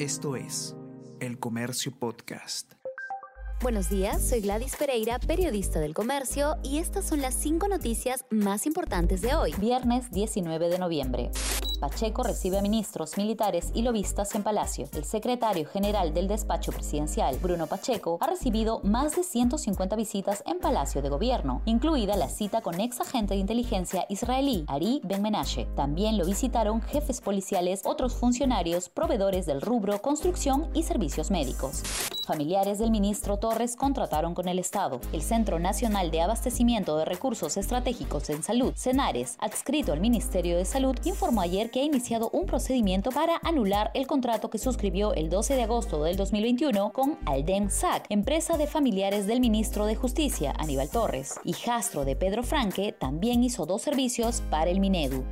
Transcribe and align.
Esto 0.00 0.34
es 0.34 0.74
El 1.20 1.38
Comercio 1.38 1.92
Podcast. 1.92 2.72
Buenos 3.60 3.90
días, 3.90 4.26
soy 4.26 4.40
Gladys 4.40 4.74
Pereira, 4.74 5.18
periodista 5.18 5.78
del 5.78 5.92
comercio, 5.92 6.56
y 6.62 6.78
estas 6.78 7.06
son 7.06 7.20
las 7.20 7.34
cinco 7.34 7.68
noticias 7.68 8.24
más 8.30 8.64
importantes 8.64 9.20
de 9.20 9.34
hoy, 9.34 9.52
viernes 9.60 10.10
19 10.10 10.70
de 10.70 10.78
noviembre. 10.78 11.30
Pacheco 11.80 12.22
recibe 12.22 12.58
a 12.58 12.62
ministros, 12.62 13.16
militares 13.16 13.70
y 13.72 13.80
lobistas 13.80 14.34
en 14.34 14.42
Palacio. 14.42 14.86
El 14.92 15.04
secretario 15.04 15.66
general 15.66 16.12
del 16.12 16.28
despacho 16.28 16.72
presidencial, 16.72 17.38
Bruno 17.38 17.66
Pacheco, 17.66 18.18
ha 18.20 18.26
recibido 18.26 18.80
más 18.84 19.16
de 19.16 19.24
150 19.24 19.96
visitas 19.96 20.42
en 20.46 20.58
Palacio 20.58 21.00
de 21.00 21.08
Gobierno, 21.08 21.62
incluida 21.64 22.16
la 22.16 22.28
cita 22.28 22.60
con 22.60 22.78
ex 22.80 23.00
agente 23.00 23.32
de 23.34 23.40
inteligencia 23.40 24.04
israelí, 24.10 24.64
Ari 24.68 25.00
Ben 25.04 25.22
Menashe. 25.22 25.66
También 25.74 26.18
lo 26.18 26.26
visitaron 26.26 26.82
jefes 26.82 27.22
policiales, 27.22 27.80
otros 27.84 28.14
funcionarios, 28.14 28.90
proveedores 28.90 29.46
del 29.46 29.62
rubro, 29.62 30.02
construcción 30.02 30.68
y 30.74 30.82
servicios 30.82 31.30
médicos 31.30 32.09
familiares 32.20 32.78
del 32.78 32.90
ministro 32.90 33.38
Torres 33.38 33.76
contrataron 33.76 34.34
con 34.34 34.48
el 34.48 34.58
Estado. 34.58 35.00
El 35.12 35.22
Centro 35.22 35.58
Nacional 35.58 36.10
de 36.10 36.20
Abastecimiento 36.20 36.96
de 36.96 37.04
Recursos 37.04 37.56
Estratégicos 37.56 38.30
en 38.30 38.42
Salud, 38.42 38.72
CENARES, 38.76 39.36
adscrito 39.38 39.92
al 39.92 40.00
Ministerio 40.00 40.56
de 40.56 40.64
Salud, 40.64 40.96
informó 41.04 41.40
ayer 41.40 41.70
que 41.70 41.80
ha 41.80 41.84
iniciado 41.84 42.30
un 42.30 42.46
procedimiento 42.46 43.10
para 43.10 43.40
anular 43.42 43.90
el 43.94 44.06
contrato 44.06 44.50
que 44.50 44.58
suscribió 44.58 45.14
el 45.14 45.30
12 45.30 45.54
de 45.54 45.62
agosto 45.62 46.02
del 46.04 46.16
2021 46.16 46.92
con 46.92 47.18
Aldem 47.26 47.70
SAC, 47.70 48.06
empresa 48.08 48.56
de 48.56 48.66
familiares 48.66 49.26
del 49.26 49.40
ministro 49.40 49.86
de 49.86 49.96
Justicia, 49.96 50.54
Aníbal 50.58 50.90
Torres. 50.90 51.40
Y 51.44 51.52
Jastro 51.52 52.04
de 52.04 52.16
Pedro 52.16 52.42
Franque 52.42 52.92
también 52.92 53.42
hizo 53.42 53.66
dos 53.66 53.82
servicios 53.82 54.42
para 54.50 54.70
el 54.70 54.80
Minedu. 54.80 55.24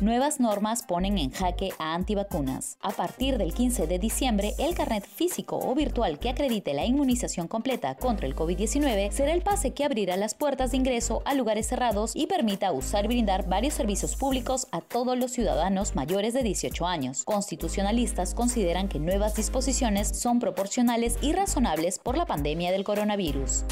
Nuevas 0.00 0.38
normas 0.38 0.84
ponen 0.84 1.18
en 1.18 1.32
jaque 1.32 1.72
a 1.80 1.96
antivacunas. 1.96 2.78
A 2.82 2.92
partir 2.92 3.36
del 3.36 3.52
15 3.52 3.88
de 3.88 3.98
diciembre, 3.98 4.54
el 4.60 4.76
carnet 4.76 5.04
físico 5.04 5.58
o 5.58 5.74
virtual 5.74 6.20
que 6.20 6.28
acredite 6.28 6.72
la 6.72 6.86
inmunización 6.86 7.48
completa 7.48 7.96
contra 7.96 8.28
el 8.28 8.36
COVID-19 8.36 9.10
será 9.10 9.32
el 9.32 9.42
pase 9.42 9.72
que 9.72 9.84
abrirá 9.84 10.16
las 10.16 10.34
puertas 10.34 10.70
de 10.70 10.76
ingreso 10.76 11.22
a 11.24 11.34
lugares 11.34 11.66
cerrados 11.66 12.12
y 12.14 12.28
permita 12.28 12.70
usar 12.70 13.06
y 13.06 13.08
brindar 13.08 13.48
varios 13.48 13.74
servicios 13.74 14.14
públicos 14.14 14.68
a 14.70 14.82
todos 14.82 15.18
los 15.18 15.32
ciudadanos 15.32 15.96
mayores 15.96 16.32
de 16.32 16.44
18 16.44 16.86
años. 16.86 17.24
Constitucionalistas 17.24 18.34
consideran 18.34 18.86
que 18.86 19.00
nuevas 19.00 19.34
disposiciones 19.34 20.16
son 20.16 20.38
proporcionales 20.38 21.18
y 21.22 21.32
razonables 21.32 21.98
por 21.98 22.16
la 22.16 22.24
pandemia 22.24 22.70
del 22.70 22.84
coronavirus 22.84 23.64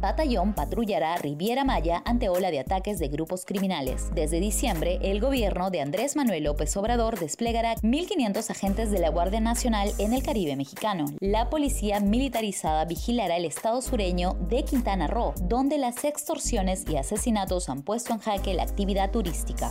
batallón 0.00 0.54
patrullará 0.54 1.16
Riviera 1.16 1.64
Maya 1.64 2.02
ante 2.04 2.28
ola 2.28 2.50
de 2.50 2.60
ataques 2.60 2.98
de 2.98 3.08
grupos 3.08 3.44
criminales. 3.44 4.10
Desde 4.14 4.40
diciembre, 4.40 4.98
el 5.02 5.20
gobierno 5.20 5.70
de 5.70 5.80
Andrés 5.80 6.16
Manuel 6.16 6.44
López 6.44 6.76
Obrador 6.76 7.18
desplegará 7.18 7.74
1.500 7.76 8.50
agentes 8.50 8.90
de 8.90 8.98
la 8.98 9.10
Guardia 9.10 9.40
Nacional 9.40 9.92
en 9.98 10.12
el 10.12 10.22
Caribe 10.22 10.56
mexicano. 10.56 11.06
La 11.20 11.50
policía 11.50 12.00
militarizada 12.00 12.84
vigilará 12.84 13.36
el 13.36 13.44
estado 13.44 13.82
sureño 13.82 14.34
de 14.48 14.64
Quintana 14.64 15.06
Roo, 15.06 15.34
donde 15.42 15.78
las 15.78 16.04
extorsiones 16.04 16.84
y 16.88 16.96
asesinatos 16.96 17.68
han 17.68 17.82
puesto 17.82 18.12
en 18.12 18.20
jaque 18.20 18.54
la 18.54 18.62
actividad 18.62 19.10
turística 19.10 19.70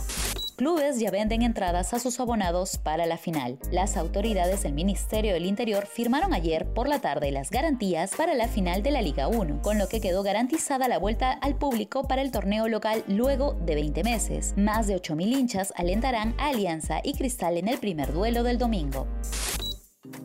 clubes 0.60 1.00
ya 1.00 1.10
venden 1.10 1.40
entradas 1.40 1.94
a 1.94 1.98
sus 1.98 2.20
abonados 2.20 2.76
para 2.76 3.06
la 3.06 3.16
final. 3.16 3.58
Las 3.72 3.96
autoridades 3.96 4.62
del 4.62 4.74
Ministerio 4.74 5.32
del 5.32 5.46
Interior 5.46 5.86
firmaron 5.86 6.34
ayer 6.34 6.66
por 6.74 6.86
la 6.86 7.00
tarde 7.00 7.30
las 7.30 7.50
garantías 7.50 8.14
para 8.14 8.34
la 8.34 8.46
final 8.46 8.82
de 8.82 8.90
la 8.90 9.00
Liga 9.00 9.26
1, 9.26 9.62
con 9.62 9.78
lo 9.78 9.88
que 9.88 10.02
quedó 10.02 10.22
garantizada 10.22 10.86
la 10.86 10.98
vuelta 10.98 11.32
al 11.32 11.56
público 11.56 12.06
para 12.06 12.20
el 12.20 12.30
torneo 12.30 12.68
local 12.68 13.04
luego 13.08 13.54
de 13.64 13.74
20 13.74 14.04
meses. 14.04 14.52
Más 14.58 14.86
de 14.86 14.96
8.000 14.96 15.32
hinchas 15.34 15.72
alentarán 15.76 16.34
a 16.36 16.48
Alianza 16.48 17.00
y 17.02 17.14
Cristal 17.14 17.56
en 17.56 17.66
el 17.66 17.78
primer 17.78 18.12
duelo 18.12 18.42
del 18.42 18.58
domingo. 18.58 19.06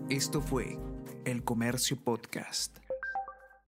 Esto 0.09 0.41
fue 0.41 0.77
El 1.23 1.45
Comercio 1.45 1.95
Podcast. 1.95 2.84